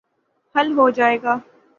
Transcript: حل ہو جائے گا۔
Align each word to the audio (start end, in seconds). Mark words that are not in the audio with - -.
حل 0.55 0.71
ہو 0.77 0.89
جائے 0.89 1.17
گا۔ 1.23 1.35